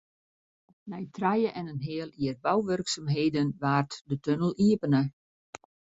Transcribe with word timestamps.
Nei 0.93 1.01
trije 1.17 1.51
en 1.59 1.69
in 1.73 1.81
heal 1.87 2.09
jier 2.19 2.37
bouwurksumheden 2.45 3.47
waard 3.61 3.91
de 4.09 4.15
tunnel 4.25 4.53
iepene. 4.67 5.03